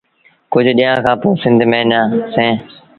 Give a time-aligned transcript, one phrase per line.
[0.53, 2.01] ڪجھ ڏيٚݩهآݩ کآݩ پو سنڌ ميݩآيآ
[2.33, 2.57] سيٚݩ۔